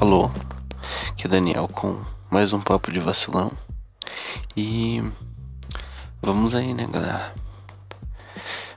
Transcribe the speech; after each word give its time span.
Alô, 0.00 0.30
aqui 1.10 1.26
é 1.26 1.28
Daniel 1.28 1.68
com 1.68 2.02
mais 2.30 2.54
um 2.54 2.60
papo 2.62 2.90
de 2.90 2.98
vacilão. 2.98 3.52
E 4.56 5.02
vamos 6.22 6.54
aí, 6.54 6.72
né, 6.72 6.86
galera? 6.90 7.34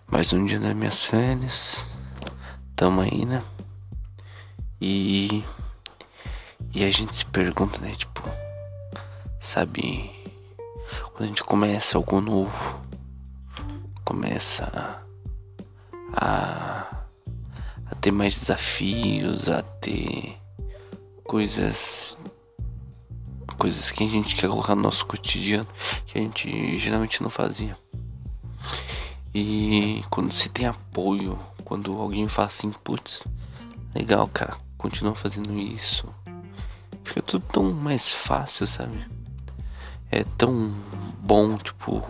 Mais 0.06 0.34
um 0.34 0.46
dia 0.46 0.60
das 0.60 0.76
minhas 0.76 1.06
férias. 1.06 1.88
Tamo 2.76 3.00
aí, 3.00 3.24
né? 3.24 3.42
E 4.82 5.46
e 6.74 6.84
a 6.84 6.92
gente 6.92 7.16
se 7.16 7.26
pergunta, 7.26 7.80
né, 7.80 7.92
tipo, 7.96 8.22
sabe, 9.40 10.12
quando 11.14 11.24
a 11.24 11.28
gente 11.28 11.44
começa 11.46 11.98
algo 11.98 12.20
novo, 12.20 12.82
começa 14.04 15.02
a, 16.12 17.06
a 17.86 17.96
ter 18.02 18.12
mais 18.12 18.38
desafios, 18.38 19.48
a 19.48 19.62
ter 19.62 20.43
coisas 21.24 22.18
coisas 23.58 23.92
que 23.92 24.04
a 24.04 24.08
gente 24.08 24.36
quer 24.36 24.50
colocar 24.50 24.76
no 24.76 24.82
nosso 24.82 25.06
cotidiano 25.06 25.68
que 26.06 26.18
a 26.18 26.22
gente 26.22 26.78
geralmente 26.78 27.22
não 27.22 27.30
fazia. 27.30 27.78
E 29.34 30.04
quando 30.10 30.32
se 30.32 30.50
tem 30.50 30.68
apoio, 30.68 31.40
quando 31.64 31.98
alguém 31.98 32.28
fala 32.28 32.48
assim, 32.48 32.72
putz, 32.72 33.24
legal, 33.96 34.28
cara, 34.28 34.58
continua 34.78 35.16
fazendo 35.16 35.58
isso. 35.58 36.06
Fica 37.04 37.22
tudo 37.22 37.46
tão 37.52 37.74
mais 37.74 38.14
fácil, 38.14 38.68
sabe? 38.68 39.06
É 40.12 40.24
tão 40.38 40.74
bom, 41.20 41.58
tipo. 41.58 42.06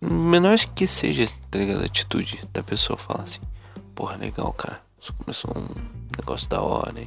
Menor 0.00 0.56
que 0.58 0.86
seja, 0.86 1.26
tá 1.50 1.58
ligado? 1.58 1.82
A 1.82 1.86
atitude 1.86 2.40
da 2.52 2.62
pessoa 2.62 2.96
falar 2.96 3.24
assim, 3.24 3.40
porra, 3.94 4.16
legal, 4.16 4.52
cara. 4.52 4.80
Isso 5.00 5.12
começou 5.14 5.50
um 5.56 5.99
negócio 6.18 6.48
da 6.48 6.60
hora? 6.60 7.06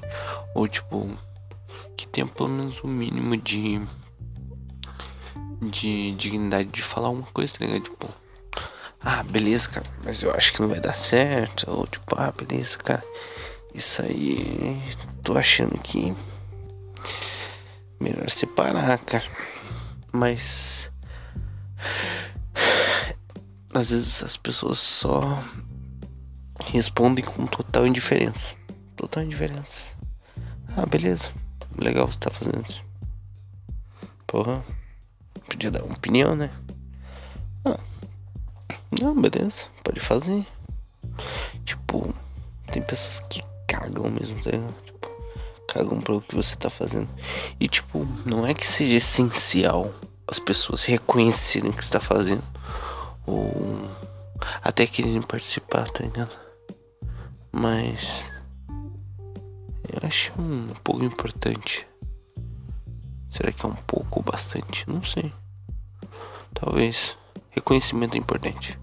Ou 0.56 0.68
tipo, 0.68 1.18
que 1.96 2.08
tenha 2.08 2.28
pelo 2.28 2.50
menos 2.50 2.84
o 2.84 2.88
um 2.88 2.90
mínimo 2.90 3.38
de. 3.38 3.82
de 5.62 6.12
dignidade 6.14 6.70
de 6.70 6.84
falar 6.84 7.08
alguma 7.08 7.28
coisa, 7.28 7.58
tá 7.58 7.66
ligado? 7.66 7.84
Tipo, 7.84 8.10
ah, 9.02 9.24
beleza, 9.24 9.68
cara, 9.70 9.86
mas 10.04 10.22
eu 10.22 10.32
acho 10.32 10.54
que 10.54 10.62
não 10.62 10.70
vai 10.70 10.80
dar 10.80 10.94
certo. 10.94 11.70
Ou 11.70 11.86
tipo, 11.86 12.16
ah, 12.18 12.32
beleza, 12.32 12.78
cara, 12.78 13.04
isso 13.74 14.02
aí. 14.02 14.82
tô 15.22 15.38
achando 15.38 15.78
que. 15.80 16.16
melhor 18.00 18.30
separar, 18.30 18.98
cara. 19.00 19.26
Mas. 20.12 20.92
Às 23.74 23.90
vezes 23.90 24.22
as 24.22 24.38
pessoas 24.38 24.78
só 24.78 25.44
respondem 26.72 27.26
com 27.26 27.48
total 27.48 27.88
indiferença. 27.88 28.56
Total 29.14 29.26
indiferença. 29.26 29.92
Ah, 30.76 30.88
beleza. 30.88 31.30
Legal 31.78 32.08
você 32.08 32.18
tá 32.18 32.32
fazendo 32.32 32.68
isso. 32.68 32.84
Porra. 34.26 34.66
Podia 35.48 35.70
dar 35.70 35.84
uma 35.84 35.94
opinião, 35.94 36.36
né? 36.36 36.50
Ah. 37.64 37.78
Não, 39.00 39.14
beleza. 39.22 39.68
Pode 39.84 40.00
fazer. 40.00 40.48
Tipo, 41.64 42.12
tem 42.72 42.82
pessoas 42.82 43.20
que 43.30 43.44
cagam 43.68 44.10
mesmo, 44.10 44.42
tá? 44.42 44.50
Tipo, 44.84 45.12
cagam 45.68 46.02
pra 46.02 46.16
o 46.16 46.22
que 46.22 46.34
você 46.34 46.56
tá 46.56 46.72
fazendo. 46.72 47.08
E 47.60 47.68
tipo, 47.68 48.08
não 48.26 48.48
é 48.48 48.56
que 48.56 48.66
seja 48.66 48.96
essencial 48.96 49.94
as 50.28 50.40
pessoas 50.40 50.86
reconhecerem 50.86 51.70
o 51.70 51.74
que 51.74 51.86
você 51.86 51.92
tá 51.92 52.00
fazendo. 52.00 52.44
Ou 53.28 53.88
até 54.64 54.88
quererem 54.88 55.22
participar, 55.22 55.88
tá 55.92 56.04
ligado? 56.04 56.36
Mas 57.52 58.33
eu 59.94 60.08
acho 60.08 60.32
um 60.42 60.68
pouco 60.84 61.06
importante. 61.06 61.88
Será 63.30 63.52
que 63.52 63.64
é 63.64 63.70
um 63.70 63.76
pouco 63.76 64.20
ou 64.20 64.24
bastante? 64.24 64.90
Não 64.90 65.04
sei. 65.04 65.32
Talvez. 66.54 67.16
Reconhecimento 67.52 68.16
é 68.16 68.18
importante. 68.18 68.80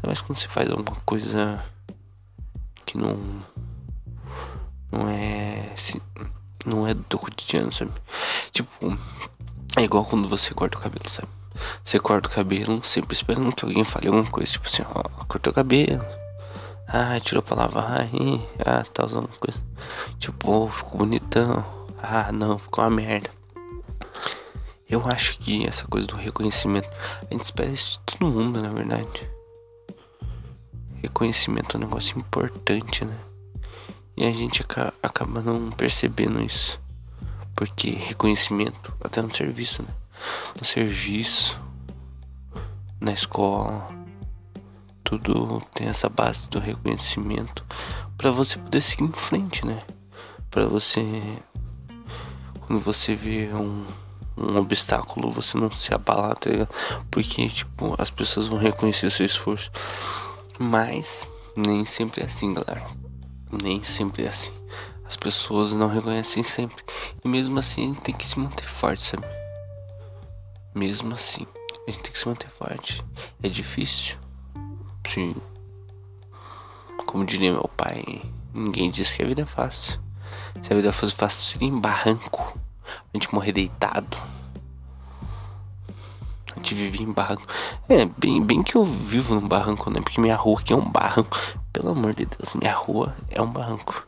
Talvez 0.00 0.20
quando 0.20 0.38
você 0.38 0.46
faz 0.46 0.70
alguma 0.70 0.96
coisa 1.00 1.64
que 2.84 2.96
não. 2.96 3.18
Não 4.92 5.08
é. 5.08 5.74
Não 6.64 6.86
é 6.86 6.94
do 6.94 7.02
teu 7.04 7.18
cotidiano, 7.18 7.72
sabe? 7.72 7.92
Tipo, 8.52 8.70
é 9.76 9.82
igual 9.82 10.04
quando 10.04 10.28
você 10.28 10.54
corta 10.54 10.78
o 10.78 10.80
cabelo, 10.80 11.08
sabe? 11.08 11.28
Você 11.82 11.98
corta 11.98 12.28
o 12.28 12.32
cabelo 12.32 12.84
sempre 12.84 13.14
esperando 13.14 13.54
que 13.54 13.64
alguém 13.64 13.84
fale 13.84 14.08
alguma 14.08 14.28
coisa, 14.30 14.52
tipo 14.52 14.66
assim, 14.66 14.82
ó, 14.82 15.02
cortou 15.26 15.50
o 15.52 15.54
cabelo 15.54 16.04
ah, 16.88 17.18
tirou 17.20 17.42
pra 17.42 17.56
lavar. 17.56 18.08
Ah, 18.64 18.84
tá 18.92 19.04
usando 19.04 19.28
coisa. 19.40 19.60
Tipo, 20.18 20.68
ficou 20.68 20.98
bonitão. 20.98 21.64
Ah, 22.00 22.30
não, 22.30 22.58
ficou 22.58 22.84
uma 22.84 22.90
merda. 22.90 23.30
Eu 24.88 25.04
acho 25.08 25.36
que 25.38 25.66
essa 25.66 25.86
coisa 25.88 26.06
do 26.06 26.14
reconhecimento. 26.14 26.88
A 27.28 27.34
gente 27.34 27.44
espera 27.44 27.70
isso 27.70 27.98
de 28.06 28.18
todo 28.18 28.30
mundo, 28.30 28.62
na 28.62 28.70
verdade. 28.70 29.28
Reconhecimento 31.02 31.76
é 31.76 31.78
um 31.78 31.82
negócio 31.82 32.16
importante, 32.18 33.04
né? 33.04 33.18
E 34.16 34.24
a 34.24 34.32
gente 34.32 34.62
acaba 35.02 35.42
não 35.42 35.70
percebendo 35.72 36.40
isso. 36.40 36.80
Porque 37.56 37.90
reconhecimento, 37.90 38.94
até 39.02 39.20
no 39.20 39.32
serviço, 39.32 39.82
né? 39.82 39.88
No 40.58 40.64
serviço, 40.64 41.60
na 43.00 43.12
escola, 43.12 43.88
tudo 45.06 45.62
tem 45.72 45.86
essa 45.86 46.08
base 46.08 46.48
do 46.48 46.58
reconhecimento 46.58 47.64
para 48.18 48.32
você 48.32 48.58
poder 48.58 48.80
seguir 48.80 49.04
em 49.04 49.12
frente, 49.12 49.64
né? 49.64 49.80
Para 50.50 50.66
você 50.66 51.04
quando 52.62 52.80
você 52.80 53.14
vê 53.14 53.48
um, 53.54 53.86
um 54.36 54.56
obstáculo, 54.56 55.30
você 55.30 55.56
não 55.56 55.70
se 55.70 55.94
abalar, 55.94 56.36
tá 56.36 56.50
ligado? 56.50 56.68
Porque 57.08 57.48
tipo, 57.48 57.94
as 57.96 58.10
pessoas 58.10 58.48
vão 58.48 58.58
reconhecer 58.58 59.08
seu 59.10 59.24
esforço. 59.24 59.70
Mas 60.58 61.30
nem 61.56 61.84
sempre 61.84 62.22
é 62.22 62.26
assim, 62.26 62.52
galera. 62.52 62.84
Nem 63.62 63.84
sempre 63.84 64.24
é 64.24 64.28
assim. 64.28 64.52
As 65.04 65.16
pessoas 65.16 65.72
não 65.72 65.86
reconhecem 65.86 66.42
sempre. 66.42 66.82
E 67.24 67.28
mesmo 67.28 67.56
assim 67.60 67.84
a 67.84 67.86
gente 67.86 68.00
tem 68.00 68.14
que 68.14 68.26
se 68.26 68.36
manter 68.40 68.66
forte, 68.66 69.04
sabe? 69.04 69.26
Mesmo 70.74 71.14
assim, 71.14 71.46
a 71.86 71.90
gente 71.92 72.02
tem 72.02 72.12
que 72.12 72.18
se 72.18 72.26
manter 72.26 72.50
forte. 72.50 73.04
É 73.40 73.48
difícil. 73.48 74.25
Sim. 75.06 75.34
Como 77.06 77.24
diria 77.24 77.52
meu 77.52 77.70
pai, 77.76 78.20
ninguém 78.52 78.90
diz 78.90 79.12
que 79.12 79.22
a 79.22 79.26
vida 79.26 79.42
é 79.42 79.46
fácil. 79.46 80.00
Se 80.62 80.72
a 80.72 80.76
vida 80.76 80.92
fosse 80.92 81.14
fácil, 81.14 81.46
seria 81.46 81.68
em 81.68 81.78
barranco. 81.78 82.58
A 82.84 83.16
gente 83.16 83.32
morrer 83.32 83.52
deitado. 83.52 84.16
A 86.52 86.56
gente 86.56 86.74
vive 86.74 87.02
em 87.02 87.12
barranco. 87.12 87.46
É, 87.88 88.04
bem, 88.04 88.42
bem 88.42 88.62
que 88.62 88.74
eu 88.74 88.84
vivo 88.84 89.34
num 89.34 89.46
barranco, 89.46 89.90
né? 89.90 90.00
Porque 90.00 90.20
minha 90.20 90.36
rua 90.36 90.58
aqui 90.58 90.72
é 90.72 90.76
um 90.76 90.90
barranco. 90.90 91.38
Pelo 91.72 91.90
amor 91.90 92.14
de 92.14 92.26
Deus, 92.26 92.52
minha 92.54 92.74
rua 92.74 93.14
é 93.30 93.40
um 93.40 93.50
barranco. 93.50 94.06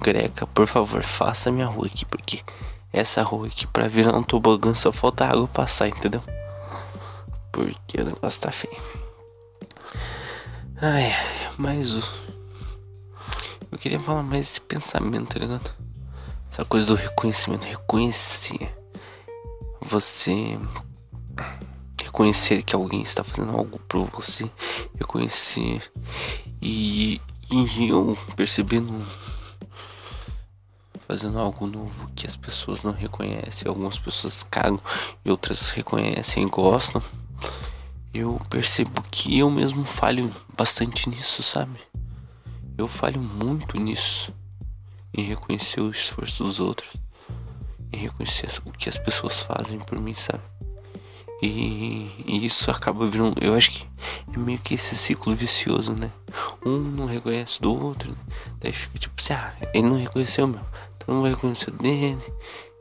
Greca, 0.00 0.46
por 0.48 0.66
favor, 0.66 1.02
faça 1.02 1.50
minha 1.50 1.66
rua 1.66 1.86
aqui, 1.86 2.04
porque 2.04 2.42
essa 2.92 3.22
rua 3.22 3.46
aqui 3.46 3.66
pra 3.66 3.88
virar 3.88 4.16
um 4.16 4.22
tobogã 4.22 4.74
só 4.74 4.92
falta 4.92 5.24
água 5.24 5.46
passar, 5.46 5.88
entendeu? 5.88 6.22
Porque 7.50 8.00
o 8.00 8.04
negócio 8.04 8.40
tá 8.40 8.50
feio. 8.52 9.01
Ai, 10.84 11.12
mas. 11.56 11.94
Eu 13.70 13.78
queria 13.78 14.00
falar 14.00 14.24
mais 14.24 14.48
esse 14.48 14.60
pensamento, 14.60 15.32
tá 15.32 15.38
ligado? 15.38 15.70
Essa 16.50 16.64
coisa 16.64 16.84
do 16.84 16.96
reconhecimento. 16.96 17.64
Reconhecer. 17.64 18.68
Você. 19.80 20.58
Reconhecer 22.02 22.64
que 22.64 22.74
alguém 22.74 23.00
está 23.00 23.22
fazendo 23.22 23.56
algo 23.56 23.78
por 23.86 24.10
você. 24.10 24.50
Reconhecer. 24.98 25.88
E. 26.60 27.20
E 27.48 27.88
eu 27.88 28.18
percebendo. 28.34 29.06
Fazendo 31.06 31.38
algo 31.38 31.64
novo 31.64 32.10
que 32.16 32.26
as 32.26 32.34
pessoas 32.34 32.82
não 32.82 32.90
reconhecem. 32.90 33.68
Algumas 33.68 34.00
pessoas 34.00 34.42
cagam 34.42 34.80
e 35.24 35.30
outras 35.30 35.68
reconhecem 35.68 36.42
e 36.42 36.50
gostam 36.50 37.00
eu 38.14 38.38
percebo 38.50 39.02
que 39.10 39.38
eu 39.38 39.50
mesmo 39.50 39.84
falho 39.84 40.30
bastante 40.56 41.08
nisso, 41.08 41.42
sabe? 41.42 41.80
Eu 42.76 42.86
falho 42.86 43.20
muito 43.20 43.78
nisso. 43.78 44.32
Em 45.14 45.24
reconhecer 45.24 45.80
o 45.80 45.90
esforço 45.90 46.44
dos 46.44 46.60
outros. 46.60 46.90
Em 47.90 47.98
reconhecer 47.98 48.48
o 48.66 48.72
que 48.72 48.88
as 48.88 48.98
pessoas 48.98 49.42
fazem 49.42 49.78
por 49.78 49.98
mim, 49.98 50.14
sabe? 50.14 50.42
E, 51.42 52.10
e, 52.26 52.46
isso 52.46 52.70
acaba 52.70 53.06
virando. 53.08 53.42
Eu 53.42 53.54
acho 53.54 53.70
que 53.70 53.86
é 54.32 54.38
meio 54.38 54.58
que 54.58 54.74
esse 54.74 54.94
ciclo 54.94 55.34
vicioso, 55.34 55.92
né? 55.92 56.10
Um 56.64 56.78
não 56.78 57.06
reconhece 57.06 57.60
do 57.60 57.74
outro, 57.74 58.12
né? 58.12 58.16
daí 58.60 58.72
fica 58.72 58.96
tipo 58.96 59.14
assim: 59.18 59.32
ah, 59.32 59.52
ele 59.74 59.88
não 59.88 59.98
reconheceu 59.98 60.46
meu, 60.46 60.60
então 60.96 61.14
não 61.14 61.22
vai 61.22 61.32
reconhecer 61.32 61.72
dele. 61.72 62.22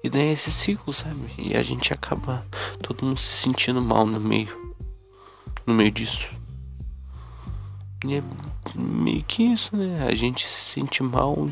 E 0.04 0.10
daí 0.10 0.28
é 0.28 0.34
esse 0.34 0.52
ciclo, 0.52 0.94
sabe? 0.94 1.28
E 1.40 1.56
a 1.56 1.64
gente 1.64 1.92
acaba 1.92 2.46
todo 2.84 3.04
mundo 3.04 3.20
se 3.20 3.42
sentindo 3.42 3.82
mal 3.82 4.06
no 4.06 4.20
meio 4.20 4.61
no 5.66 5.74
meio 5.74 5.92
disso. 5.92 6.30
E 8.06 8.16
é 8.16 8.24
meio 8.76 9.24
que 9.24 9.44
isso, 9.44 9.76
né? 9.76 10.08
A 10.08 10.16
gente 10.16 10.48
se 10.48 10.60
sente 10.74 11.04
mal 11.04 11.50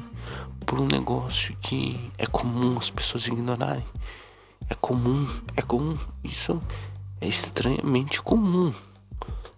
por 0.65 0.81
um 0.81 0.87
negócio 0.87 1.55
que 1.61 2.11
é 2.17 2.25
comum 2.25 2.75
as 2.79 2.89
pessoas 2.89 3.27
ignorarem. 3.27 3.85
É 4.69 4.73
comum, 4.75 5.27
é 5.55 5.61
comum. 5.61 5.97
Isso 6.23 6.61
é 7.21 7.27
estranhamente 7.27 8.21
comum. 8.21 8.73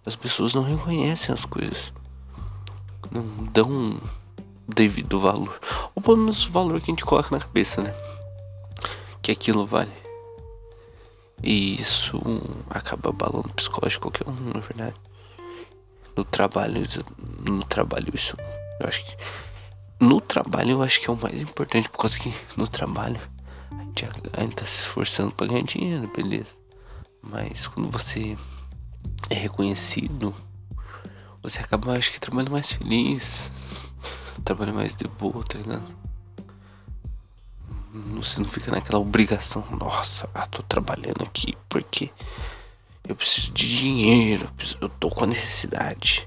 As 0.04 0.16
pessoas 0.16 0.52
não 0.52 0.62
reconhecem 0.62 1.32
as 1.32 1.44
coisas. 1.44 1.92
Não 3.10 3.24
dão 3.52 4.00
devido 4.68 5.20
valor. 5.20 5.60
Ou 5.94 6.02
pelo 6.02 6.16
menos 6.16 6.46
o 6.46 6.52
valor 6.52 6.80
que 6.80 6.90
a 6.90 6.92
gente 6.92 7.04
coloca 7.04 7.28
na 7.30 7.40
cabeça, 7.40 7.82
né? 7.82 7.94
Que 9.22 9.32
aquilo 9.32 9.64
vale. 9.64 10.01
E 11.42 11.80
isso 11.80 12.20
acaba 12.70 13.10
abalando 13.10 13.48
o 13.48 13.54
psicológico 13.54 14.10
de 14.10 14.24
qualquer 14.24 14.28
um, 14.28 14.52
na 14.54 14.60
verdade. 14.60 14.96
No 16.16 16.24
trabalho, 16.24 16.82
no 17.48 17.58
trabalho 17.60 18.12
isso, 18.14 18.36
eu 18.80 18.88
acho 18.88 19.04
que 19.04 19.16
no 20.00 20.20
trabalho 20.20 20.72
eu 20.72 20.82
acho 20.82 21.00
que 21.00 21.08
é 21.08 21.12
o 21.12 21.16
mais 21.16 21.40
importante, 21.40 21.88
por 21.88 21.98
causa 21.98 22.18
que 22.18 22.34
no 22.56 22.68
trabalho 22.68 23.20
a 23.70 23.82
gente, 23.82 24.04
a 24.32 24.40
gente 24.40 24.56
tá 24.56 24.66
se 24.66 24.80
esforçando 24.80 25.32
pra 25.32 25.46
ganhar 25.46 25.62
dinheiro, 25.62 26.10
beleza. 26.14 26.54
Mas 27.22 27.66
quando 27.66 27.90
você 27.90 28.36
é 29.30 29.34
reconhecido, 29.34 30.34
você 31.42 31.60
acaba, 31.60 31.96
acho 31.96 32.12
que, 32.12 32.20
trabalhando 32.20 32.52
mais 32.52 32.72
feliz, 32.72 33.50
trabalha 34.44 34.72
mais 34.72 34.94
de 34.94 35.06
boa, 35.06 35.42
tá 35.44 35.58
ligado? 35.58 35.84
Você 37.92 38.40
não 38.40 38.48
fica 38.48 38.70
naquela 38.70 38.98
obrigação, 38.98 39.62
nossa, 39.70 40.26
ah, 40.34 40.46
tô 40.46 40.62
trabalhando 40.62 41.22
aqui 41.22 41.54
porque 41.68 42.10
eu 43.06 43.14
preciso 43.14 43.52
de 43.52 43.76
dinheiro, 43.76 44.48
eu, 44.80 44.88
tô 44.88 45.10
com 45.10 45.24
a 45.24 45.26
necessidade. 45.26 46.26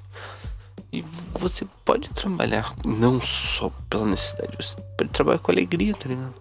E 0.91 1.01
você 1.33 1.65
pode 1.83 2.09
trabalhar 2.09 2.75
não 2.85 3.19
só 3.19 3.71
pela 3.89 4.05
necessidade, 4.05 4.55
você 4.55 4.75
pode 4.95 5.09
trabalhar 5.09 5.39
com 5.39 5.51
alegria, 5.51 5.95
tá 5.95 6.07
ligado? 6.07 6.35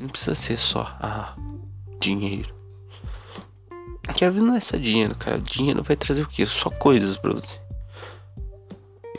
Não 0.00 0.08
precisa 0.08 0.36
ser 0.36 0.56
só, 0.56 0.96
ah, 1.00 1.34
dinheiro. 1.98 2.54
Que 4.14 4.24
a 4.24 4.30
vida 4.30 4.44
não 4.44 4.54
é 4.54 4.60
só 4.60 4.76
dinheiro, 4.76 5.14
cara. 5.16 5.38
Dinheiro 5.38 5.82
vai 5.82 5.96
trazer 5.96 6.22
o 6.22 6.28
quê? 6.28 6.46
Só 6.46 6.70
coisas 6.70 7.16
pra 7.16 7.32
você. 7.32 7.58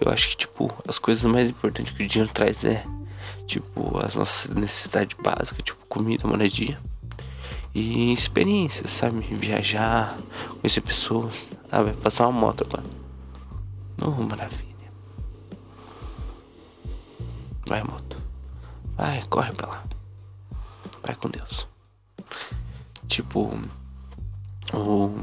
Eu 0.02 0.12
acho 0.12 0.30
que, 0.30 0.38
tipo, 0.38 0.74
as 0.88 0.98
coisas 0.98 1.30
mais 1.30 1.50
importantes 1.50 1.94
que 1.94 2.04
o 2.04 2.08
dinheiro 2.08 2.34
traz 2.34 2.64
é, 2.64 2.86
tipo, 3.46 3.98
as 4.04 4.16
nossas 4.16 4.52
necessidades 4.52 5.18
básicas, 5.22 5.64
tipo, 5.64 5.86
comida, 5.88 6.28
moradia. 6.28 6.80
E 7.74 8.12
experiências, 8.12 8.90
sabe? 8.90 9.20
Viajar, 9.20 10.18
conhecer 10.60 10.82
pessoas. 10.82 11.36
Ah, 11.72 11.84
vai 11.84 11.94
passar 11.94 12.28
uma 12.28 12.40
moto 12.40 12.64
agora. 12.64 12.84
Oh, 14.02 14.24
maravilha. 14.24 14.70
Vai, 17.68 17.84
moto. 17.84 18.18
Vai, 18.98 19.22
corre 19.30 19.52
pra 19.52 19.70
lá. 19.70 19.84
Vai 21.04 21.16
com 21.16 21.30
Deus. 21.30 21.68
Tipo, 23.08 23.52
o, 24.74 25.20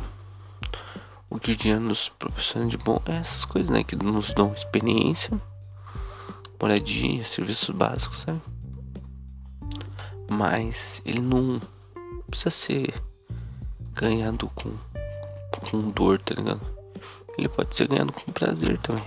o 1.28 1.38
que 1.38 1.52
o 1.52 1.56
dinheiro 1.56 1.82
nos 1.82 2.08
proporciona 2.08 2.66
de 2.66 2.76
bom 2.76 3.00
é 3.06 3.16
essas 3.16 3.44
coisas, 3.44 3.70
né? 3.70 3.82
Que 3.82 3.96
nos 3.96 4.32
dão 4.32 4.52
experiência, 4.52 5.40
moradia, 6.60 7.24
serviços 7.24 7.70
básicos, 7.70 8.18
sabe? 8.18 8.40
Mas 10.30 11.00
ele 11.04 11.20
não 11.20 11.60
precisa 12.28 12.50
ser 12.50 12.94
ganhado 13.92 14.50
com, 14.54 14.72
com 15.70 15.90
dor, 15.90 16.20
tá 16.20 16.34
ligado? 16.34 16.76
ele 17.38 17.48
pode 17.48 17.76
ser 17.76 17.86
ganhado 17.86 18.12
com 18.12 18.32
prazer 18.32 18.78
também. 18.78 19.04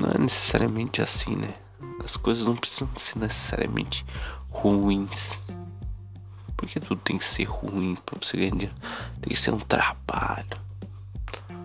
Não 0.00 0.10
é 0.10 0.18
necessariamente 0.18 1.02
assim, 1.02 1.36
né? 1.36 1.54
As 2.02 2.16
coisas 2.16 2.44
não 2.44 2.56
precisam 2.56 2.88
ser 2.96 3.18
necessariamente 3.18 4.04
ruins. 4.50 5.38
Porque 6.56 6.80
tudo 6.80 7.00
tem 7.02 7.18
que 7.18 7.24
ser 7.24 7.44
ruim 7.44 7.96
pra 8.06 8.18
você 8.20 8.36
ganhar 8.36 8.50
dinheiro. 8.50 8.74
Tem 9.20 9.32
que 9.32 9.36
ser 9.36 9.52
um 9.52 9.58
trabalho. 9.58 10.46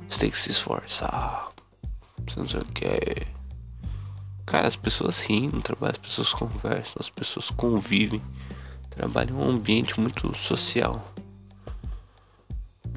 Você 0.10 0.20
tem 0.20 0.30
que 0.30 0.38
se 0.38 0.52
esforçar. 0.52 1.50
Você 2.28 2.40
não 2.40 2.48
sei 2.48 2.60
o 2.60 2.66
que. 2.66 3.28
Cara, 4.52 4.68
as 4.68 4.76
pessoas 4.76 5.22
riem 5.22 5.48
no 5.48 5.62
trabalho, 5.62 5.94
as 5.94 6.10
pessoas 6.10 6.34
conversam, 6.34 6.98
as 7.00 7.10
pessoas 7.10 7.50
convivem. 7.50 8.22
Trabalho 8.90 9.34
é 9.34 9.42
um 9.42 9.50
ambiente 9.50 9.98
muito 9.98 10.36
social. 10.36 11.10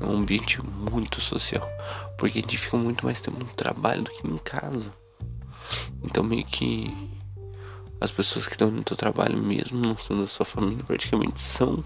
É 0.00 0.04
um 0.04 0.16
ambiente 0.16 0.60
muito 0.60 1.20
social. 1.20 1.64
Porque 2.18 2.38
a 2.38 2.40
gente 2.40 2.58
fica 2.58 2.76
muito 2.76 3.06
mais 3.06 3.20
tempo 3.20 3.38
no 3.38 3.52
trabalho 3.52 4.02
do 4.02 4.10
que 4.10 4.26
em 4.26 4.36
casa. 4.36 4.92
Então 6.02 6.24
meio 6.24 6.44
que 6.44 6.92
as 8.00 8.10
pessoas 8.10 8.46
que 8.46 8.54
estão 8.54 8.72
no 8.72 8.82
teu 8.82 8.96
trabalho 8.96 9.38
mesmo, 9.38 9.78
não 9.78 9.96
sendo 9.96 10.22
da 10.22 10.26
sua 10.26 10.44
família, 10.44 10.82
praticamente 10.82 11.40
são 11.40 11.84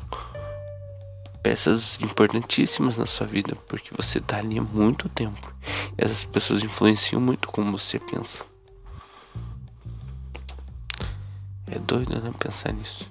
peças 1.42 2.00
importantíssimas 2.00 2.96
na 2.96 3.04
sua 3.04 3.26
vida, 3.26 3.54
porque 3.68 3.90
você 3.94 4.18
tá 4.18 4.38
ali 4.38 4.58
há 4.58 4.62
muito 4.62 5.10
tempo. 5.10 5.54
E 5.98 6.02
essas 6.02 6.24
pessoas 6.24 6.62
influenciam 6.62 7.20
muito 7.20 7.48
como 7.48 7.70
você 7.78 7.98
pensa. 7.98 8.47
É 11.78 11.80
doido, 11.80 12.20
né, 12.20 12.32
pensar 12.36 12.72
nisso. 12.72 13.08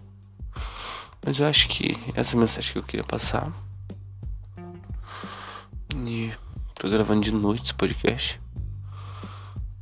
Mas 1.26 1.40
eu 1.40 1.48
acho 1.48 1.70
que 1.70 1.98
essa 2.14 2.36
mensagem 2.36 2.74
que 2.74 2.80
eu 2.80 2.84
queria 2.84 3.04
passar 3.04 3.50
e 6.06 6.34
tô 6.76 6.90
gravando 6.90 7.22
de 7.22 7.34
noite 7.34 7.64
esse 7.64 7.74
podcast. 7.74 8.42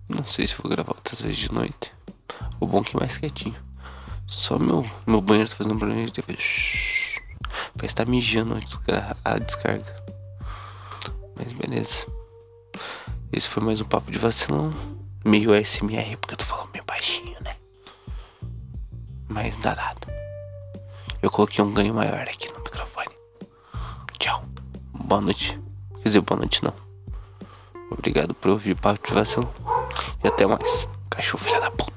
Não 0.07 0.23
sei 0.27 0.45
se 0.45 0.55
vou 0.61 0.69
gravar 0.69 0.93
outras 0.93 1.19
vezes 1.19 1.37
de 1.37 1.51
noite. 1.51 1.91
O 2.59 2.67
bom 2.67 2.81
é 2.81 2.83
que 2.83 2.95
é 2.95 2.99
mais 2.99 3.17
quietinho. 3.17 3.55
Só 4.27 4.59
meu, 4.59 4.87
meu 5.07 5.19
banheiro 5.19 5.49
tá 5.49 5.55
fazendo 5.55 5.79
barulho 5.79 6.05
de 6.05 6.11
TV. 6.11 6.37
Vai 7.75 7.87
estar 7.87 8.05
mijando 8.05 8.55
a 9.23 9.39
descarga. 9.39 9.95
Mas 11.35 11.51
beleza. 11.53 12.05
Esse 13.33 13.49
foi 13.49 13.63
mais 13.63 13.81
um 13.81 13.85
papo 13.85 14.11
de 14.11 14.19
vacilão. 14.19 14.71
Meio 15.25 15.55
SMR, 15.55 16.17
porque 16.17 16.35
eu 16.35 16.37
tô 16.37 16.45
falando 16.45 16.69
meio 16.71 16.85
baixinho, 16.85 17.35
né? 17.41 17.55
Mas 19.35 19.53
dá. 19.57 19.93
Eu 21.21 21.29
coloquei 21.29 21.61
um 21.61 21.73
ganho 21.73 21.93
maior 21.93 22.21
aqui 22.21 22.49
no 22.53 22.59
microfone. 22.59 23.09
Tchau. 24.17 24.45
Boa 24.93 25.19
noite. 25.19 25.59
Quer 25.97 26.03
dizer, 26.07 26.21
boa 26.21 26.39
noite 26.39 26.63
não. 26.63 26.73
Obrigado 27.91 28.33
por 28.33 28.51
ouvir 28.51 28.75
papo 28.75 29.05
de 29.05 29.13
vacilo. 29.13 29.53
E 30.23 30.27
até 30.29 30.47
mais. 30.47 30.87
Cachorro 31.09 31.43
filha 31.43 31.59
da 31.59 31.69
puta. 31.69 31.94